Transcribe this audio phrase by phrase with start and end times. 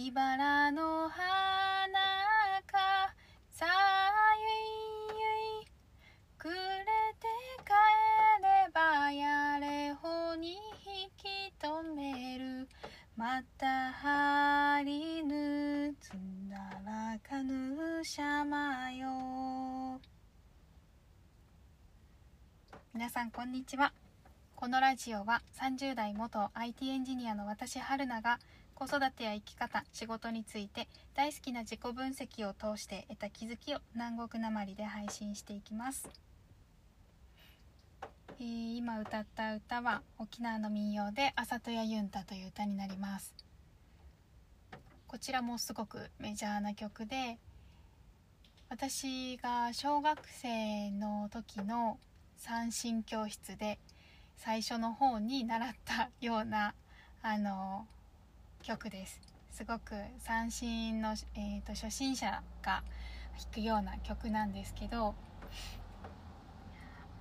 [0.00, 1.10] 茨の花
[2.70, 3.12] か
[3.50, 3.66] さ
[4.38, 5.66] ゆいゆい
[6.38, 7.26] くれて
[7.66, 7.72] 帰
[8.40, 10.52] ればやれほに
[10.86, 12.68] 引き止める。
[13.16, 16.12] また張りぬつ
[16.48, 20.00] ならかぬしゃまよ。
[22.94, 23.92] 皆さんこんにちは。
[24.54, 28.38] このラジオは30代元 IT エンジニアの私春菜が
[28.78, 36.08] 子育てや生き方仕事について大好きな自己分析を通して得た気づきを南国なまりで配信していきます、
[38.38, 43.34] えー、今歌った歌は沖縄の民謡で「あさとやユンタ」という歌になります。
[45.08, 47.38] こちらもすごくメジャーな曲で
[48.68, 51.98] 私が小学生の時の
[52.36, 53.80] 三振教室で
[54.36, 56.74] 最初の方に習ったような
[57.22, 57.88] あの
[58.68, 59.18] 曲です。
[59.50, 62.82] すごく三振の、えーと、初心者が
[63.42, 65.14] 弾くような曲なんですけど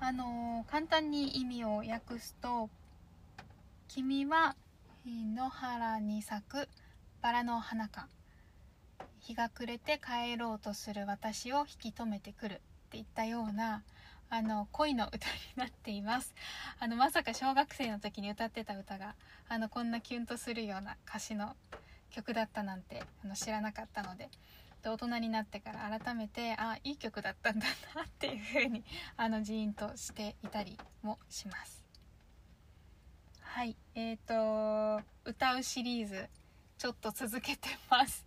[0.00, 2.68] あのー、簡単に意味を訳すと
[3.86, 4.56] 「君は
[5.06, 6.68] 野原に咲く
[7.22, 8.08] バラの花か。
[9.20, 12.54] 日が暮れて帰ろうとする私を引き止めてくる」
[12.88, 13.84] っていったような
[14.28, 15.22] あの恋の歌に
[15.56, 16.34] なっています。
[16.78, 19.14] あのまさか小学生の時に歌ってた歌が
[19.48, 21.54] あのこんなキュンとするような歌詞の
[22.10, 24.28] 曲だったなんてあの知らなかったので
[24.84, 28.84] 大人になってから改めてあいい曲だったんだなっていう風に
[29.16, 31.84] あのジーンとしていたりもします。
[33.40, 36.28] はいえーと歌うシリーズ
[36.78, 38.26] ちょっと続けてます。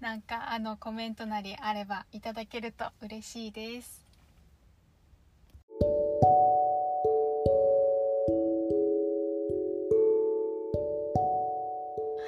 [0.00, 3.99] なんかあのコメントなりあればいただけると嬉しいです。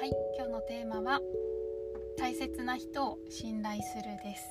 [0.03, 1.21] はい今日のテーマは
[2.17, 4.43] 大切な人を信頼するです。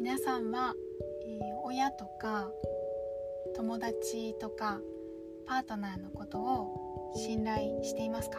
[0.00, 0.76] 皆さんは、
[1.26, 2.48] えー、親とか
[3.56, 4.78] 友達とか
[5.46, 8.38] パートナーのことを信頼していますか？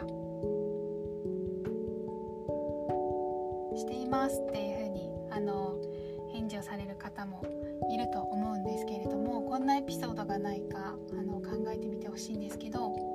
[3.76, 5.76] していますっていうふうにあの
[6.32, 7.44] 返事をされる方も
[7.90, 13.11] いると思うんですけれどもこんなエピソードがないかあの考えてみてほしいんですけど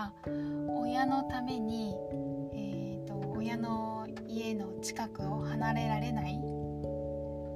[0.00, 0.12] は
[0.68, 1.94] 親のために、
[2.54, 6.36] えーと、親の家の近くを離れられない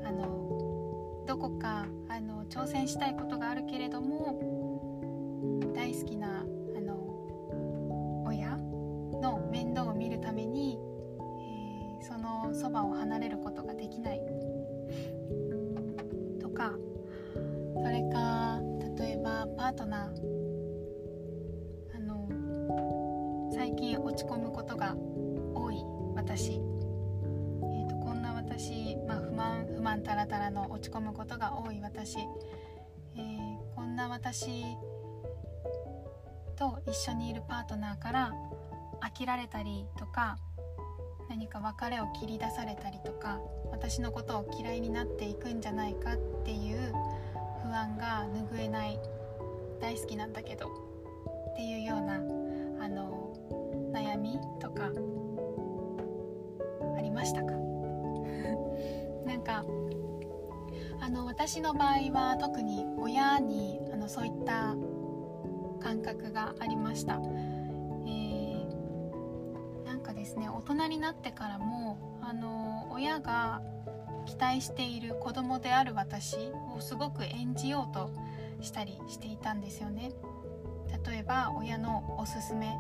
[0.05, 6.41] あのどこかあの挑戦したいことがあるけれども大好きな
[6.77, 8.59] あの親
[9.23, 10.79] の面倒を見るために、
[12.03, 14.21] えー、そのそばを離れることができない。
[16.41, 16.73] とか
[17.83, 18.61] それか
[18.99, 20.34] 例えばパートナー
[24.15, 24.95] 落ち込むことが
[25.57, 34.63] 多い私、えーと、こんな私、まあ、不満不満たらたらの落ち込むことが多い私、えー、こんな私
[36.55, 38.33] と一緒にいるパートナーから
[39.03, 40.39] 飽きられたりとか
[41.29, 43.41] 何か別れを切り出されたりとか
[43.73, 46.93] 私のことを嫌いになっていくんじゃないかっていう
[47.65, 49.01] 不安が拭えない
[49.81, 50.69] 大好きなんだけど
[51.51, 52.44] っていうような
[54.25, 54.91] みとか
[56.97, 57.53] ありましたか？
[59.27, 59.65] なんか
[61.01, 64.75] あの私の場合は特に親にあのそういった
[65.81, 67.21] 感覚がありました、
[68.07, 73.61] えー、なんかですね大人になってからもあの親が
[74.25, 76.37] 期待している子供である私
[76.75, 78.11] をすごく演じようと
[78.63, 80.13] したりしていたんですよね。
[81.07, 82.79] 例えば親のおすすめ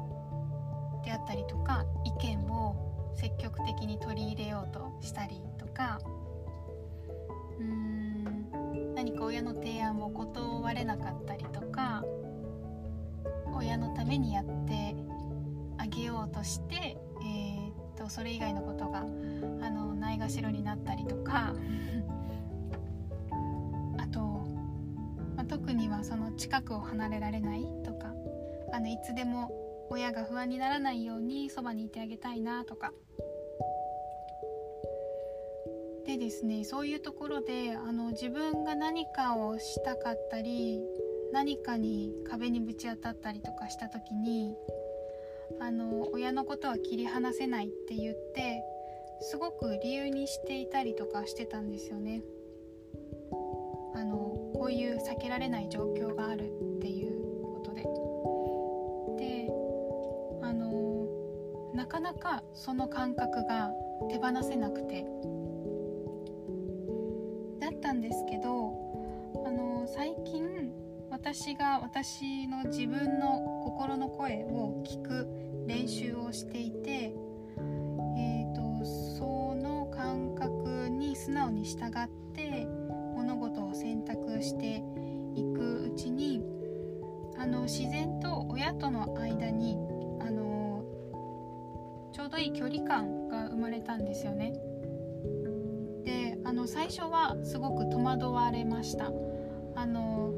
[1.05, 6.01] であったりとか意見を積極的に取り入れようとしたりとか
[7.59, 12.05] うーん何か親の提案を断れなかったりとか
[13.55, 14.97] 親のためにやって
[15.79, 21.55] あげようとして、えー、っとそれ以外のことがあのないがしろになったりとか
[23.99, 24.21] あと、
[25.37, 28.13] まあ、特にはその近くを離れられないとか
[28.73, 29.51] あのいつでも
[29.91, 32.93] 親が不安にならないようにそばにいてあげたいなとか
[36.07, 40.81] でですねそういうところであの自分が何かをしたかったり
[41.33, 44.55] 何かに壁にぶち当たったりとかした時に
[45.61, 48.63] あの親のことは切り離せないって言って
[49.21, 52.23] すごく理由にしていたりとかしてたんですよね。
[53.95, 54.17] あの
[54.55, 56.53] こういう避けられない状況がある
[61.75, 63.71] なかなかその感覚が
[64.09, 65.07] 手放せなくて。
[67.65, 68.75] だったんですけど
[69.47, 70.71] あの最近
[71.11, 75.27] 私が私の自分の心の声を聞く
[75.67, 77.15] 練習をしていて、
[78.19, 78.85] えーと、
[79.17, 82.67] その感覚に素直に従って
[83.17, 84.83] 物事を選択して
[85.35, 86.43] いくうちに
[87.39, 89.79] あの自然と親との間に
[92.35, 94.55] どい距離感が生まれたんですよね。
[96.05, 99.13] であの最初はすごく戸惑われました。
[99.77, 100.33] あの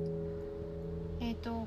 [1.21, 1.67] えーと、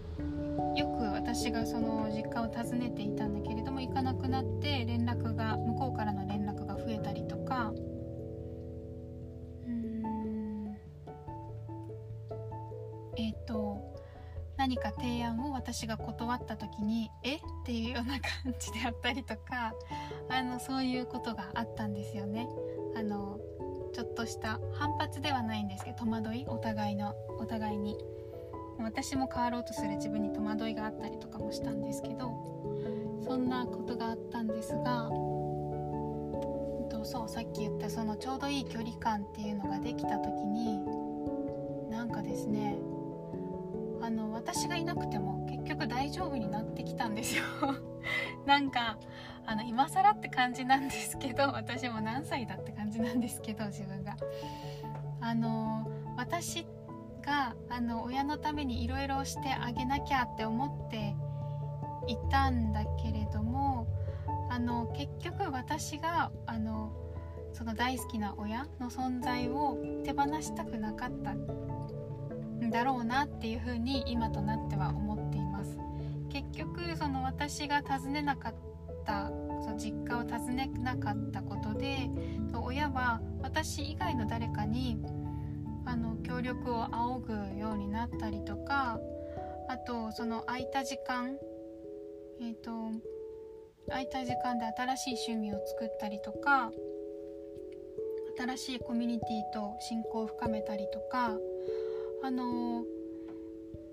[0.75, 7.73] よく私がその実家を訪ねていたんだけれども行かなくなって連絡が向こうからの連絡が増えたりとか
[14.69, 17.37] 何か提案を私が断った時に「え？
[17.37, 19.73] っ?」ていうような感じであったりとか
[20.29, 22.47] あのそういうことがあったんですよね。
[22.95, 23.39] あの
[23.93, 26.45] ちょっとした反発ではないんですけど戸惑い？
[26.47, 27.97] お互いのお互いに。
[28.77, 32.31] 私も変わろうとする自分に戸惑いがあったりとかもしたんですけど
[33.19, 35.09] そんなことがあったんですが
[37.09, 40.79] そうさっき言ったそのちょうどいい距離感っていうのができた時に
[41.89, 42.77] なんかですね
[44.51, 47.43] 私がいなくても結局大丈夫になってきたんですよ。
[48.47, 48.97] なんか
[49.45, 54.17] あの今更って感じなんですけど私も何歳だって感じなんですけど自分が。
[55.21, 55.87] あの
[56.17, 56.65] 私
[57.21, 61.15] があの親のためにいろいろしてあげなきゃって思って
[62.07, 63.85] いたんだけれども
[64.49, 66.91] あの結局私があの
[67.53, 71.35] その大好きな親の存在を手放したくなかった。
[72.69, 75.77] だろうなっていうふうに今となっては思っています。
[76.29, 78.53] 結局その私が訪ねなかっ
[79.05, 79.27] た
[79.63, 82.09] その実家を訪ねなかったことで
[82.53, 84.97] 親は私以外の誰かに
[85.85, 88.99] あの協力を仰ぐようになったりとか
[89.67, 91.35] あとその空いた時間
[92.39, 92.91] えっ、ー、と
[93.87, 96.71] 空いた時間で新しい趣味を作ったりとか
[98.37, 101.35] 新しいコミュニティと親交を深めたりとか
[102.21, 102.83] あの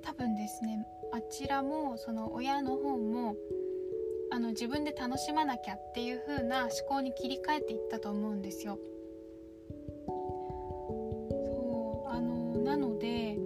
[0.03, 3.37] 多分ですねあちらもその親の方も
[4.31, 8.79] あの自分で楽しまなきゃっていう風な思考に切り替えていったと思うんですよ。
[11.47, 13.39] そうあのなので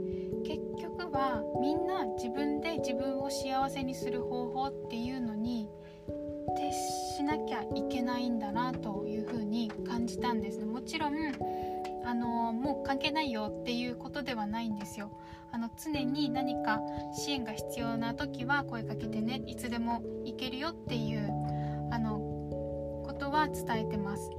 [0.45, 5.69] 結局はみんな自分で自分を幸せにする方法っていうのに
[6.57, 6.73] 徹
[7.17, 11.15] しなきゃいけないんだなというふうに感じたんですねもちろん
[12.05, 15.11] あのもう関係ないよっていうことではないんですよ。
[15.53, 16.81] あの常に何か
[17.13, 21.29] 支援が必要な時は声かけてねいつでも行けるよっていう
[21.91, 22.19] あの
[23.05, 24.31] ことは伝えてます。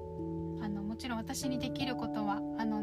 [0.62, 2.82] あのもちろん私にできることはあの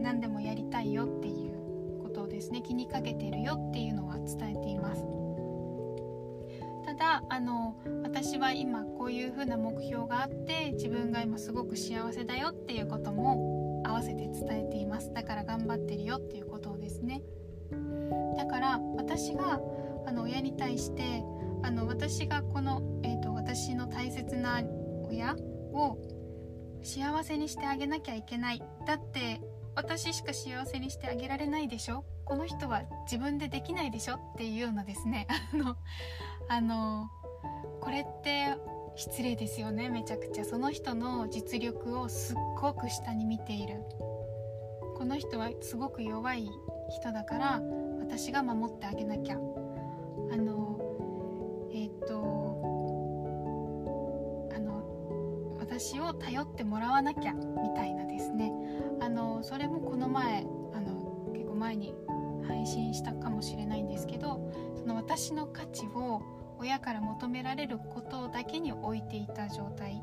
[0.00, 2.62] 何でもやりたいよっていうことをですね。
[2.62, 5.04] 気にかけてるよっていうのは伝えています。
[6.86, 13.47] ただあの私は今こういう風な目標があって自分が今すごく幸せだよっていうことも
[13.88, 15.12] 合わせて伝えています。
[15.12, 17.22] だから頑張ってるよっていうことをですね。
[18.36, 19.60] だから私が
[20.06, 21.22] あの親に対して
[21.62, 24.62] あの私がこの、えーと私の大切な
[25.08, 25.34] 親
[25.72, 25.98] を
[26.82, 28.62] 幸せにしてあげなきゃいけない。
[28.86, 29.40] だって
[29.74, 32.04] 私しか幸せにしてあげられないでしょ？
[32.24, 34.14] この人は自分でできないでしょ？
[34.16, 35.26] っていうようなですね。
[35.52, 35.76] あの
[36.48, 37.08] あの
[37.80, 38.54] これって
[38.98, 39.88] 失礼ですよね。
[39.88, 40.44] めちゃくちゃ。
[40.44, 43.76] その人の実力をすっごく下に見ている。
[44.96, 46.50] この人はすごく弱い
[46.90, 47.62] 人だから
[48.00, 49.36] 私が守ってあげなきゃ。
[49.36, 50.80] あの
[51.72, 52.58] えっ、と
[54.52, 57.44] あの私を頼ってもらわなきゃみ
[57.76, 58.52] たいなですね。
[59.00, 61.94] あのそれもこの前あの結構前に
[62.48, 66.20] 配信したかもしれないんですけどその私の価値を
[66.58, 70.02] 親から求められることだけに置いていた状態。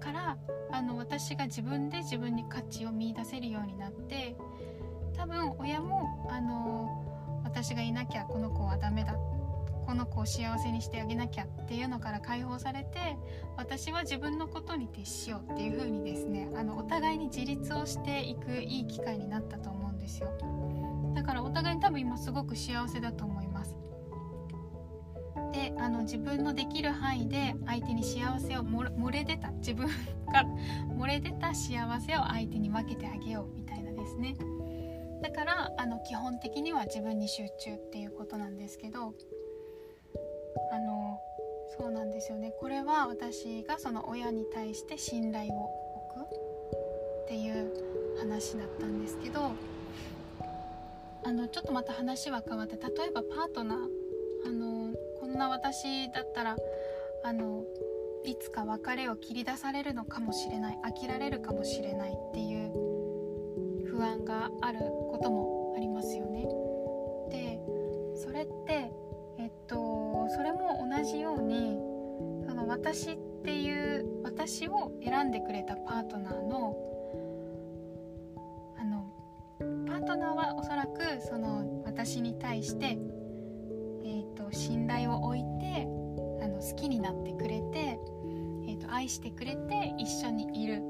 [0.00, 0.36] から
[0.72, 4.34] あの私が自分で自分に価値を見いだせるようになって
[5.16, 9.14] 多分親もあの私がいなきゃこの子はダメだ
[9.86, 13.16] この子を幸せにしてあげなきゃっていうのから解放されて
[13.56, 20.32] 私は自分のことに徹しようっていう風にですねあのお互いに自立をしていくいい機会になったと思うんですよ。
[21.14, 23.76] だからお互いに多分今すごく幸せだと思います。
[25.52, 30.44] であの自分のできる範囲で相手に幸せを漏れ出た自分が
[30.96, 34.36] 漏れ出た幸せを相手に分けてあげようみたいなですね。
[35.22, 39.14] だからあの基本的には自分に集中っていうことなんですけど
[40.72, 41.20] あの
[41.78, 42.52] そうなんですよね。
[42.60, 45.70] これは私がその親に対して信頼を
[46.10, 46.26] 置く
[47.24, 49.52] っていう話だったんですけど
[51.24, 53.78] あのちょっとまた話は変わって例えばパートナー
[54.46, 54.81] あの
[55.32, 56.56] んな私だったら
[57.24, 57.64] あの
[58.24, 66.46] いつか別れを切り出されるのかもしれない飽きられるかもしれないっていう不安があることもありますよね。
[67.30, 67.60] で
[68.14, 68.92] それって
[69.38, 71.78] えっとそれも同じように
[72.46, 76.76] その私っていう私を選んでくれたパートナーの
[78.78, 79.06] あの
[79.86, 82.98] パートナーはおそらくその私に対して、
[84.52, 85.88] 信頼を置いて
[86.42, 87.98] あの好きになってくれて、
[88.66, 90.82] えーと愛してくれて一緒にいる。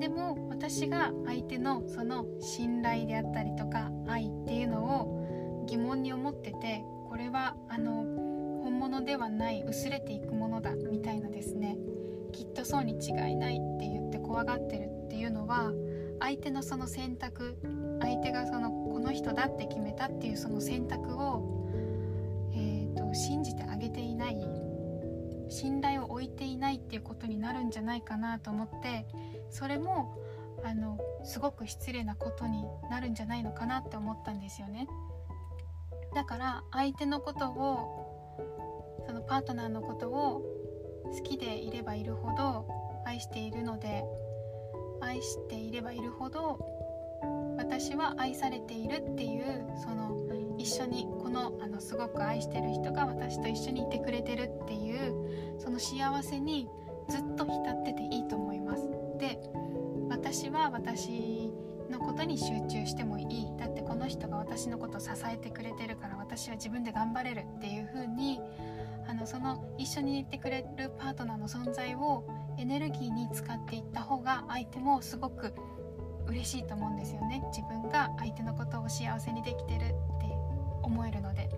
[0.00, 8.04] でも私が相手のその信頼であったりとか愛っていうのを疑問に思っててこれはあの
[8.62, 11.76] 本物ではない薄れていくものだみたいなですね。
[12.32, 15.72] きっとそうに違いないって言って怖がってるっていうのは
[16.20, 17.56] 相手のその選択
[18.00, 21.55] 相手がそのこの人だって決めたっていうその選択を、
[23.16, 24.36] 信じてあげていない
[25.48, 29.06] 信頼を置いていないっていうことになるんじゃないかなと思って
[29.50, 30.16] それも
[30.64, 34.88] あのすごく失礼なことになるんじゃないのかなって思ったんですよね。
[36.14, 40.42] だから相手のことをそのパートナーのことを
[41.04, 42.66] 好きでいればいるほど
[43.04, 44.02] 愛しているので
[45.00, 46.58] 愛していればいるほど
[47.58, 50.16] 私は愛されているっていうその
[50.58, 56.68] 一緒にこのあのすごく愛してる人が私と一緒にいてくれてるっていうその幸せに
[57.08, 58.88] ずっと浸ってていいと思います。
[59.18, 59.38] で
[60.08, 61.50] 私は私
[61.90, 63.56] のことに集中してもいい。
[63.58, 68.40] だってこの人が私のことを支えてくれてるから私は自分で頑張れるっていう風に
[69.08, 72.24] あのその一緒にいてくれるパートナーの存在を
[72.58, 75.52] エネルギーに使っていった方が相手もすごく
[76.26, 77.42] 嬉しいと思うんですよね。
[77.52, 79.94] 自分が相手のことを幸せにできてる。
[80.86, 81.50] 思えるので。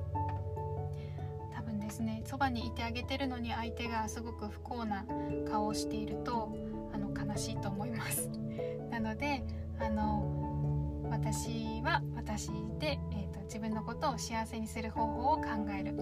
[1.54, 5.04] 多分ですねそばにいてあげてるのに相手がすごく不幸な
[5.50, 6.56] 顔をしていると
[6.92, 8.28] あの悲しいと思います。
[8.90, 9.44] なので
[9.80, 15.44] あの私は私で、えーと、自分のことを幸せにする方法を考
[15.78, 15.94] える。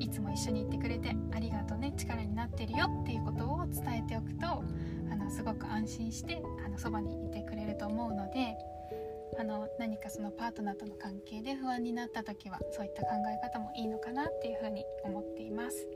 [0.00, 4.46] いつも一緒にいてくれてありがとうね力になってるよっていうことを伝えておくと
[5.10, 8.56] あのすごく安心してあのそばにいてくれると思うので
[9.38, 15.86] あの何かそのパートナーとの関係で不安になった時はそういった考え方もいいのかなっていうふうに思っています。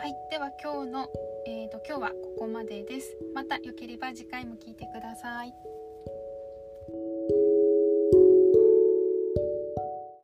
[0.00, 1.10] はいでは今日の、
[1.46, 5.52] えーと、今日はここまでですまたよければ次回も聞いてください